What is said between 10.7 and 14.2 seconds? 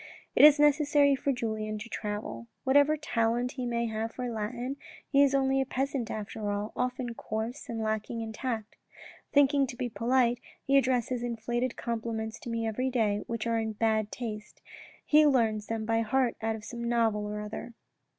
addresses inflated compliments to me every day, which are in bad